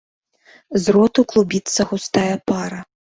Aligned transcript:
З 0.85 0.95
роту 0.95 1.25
клубіцца 1.33 1.81
густая 1.91 2.35
пара. 2.53 2.81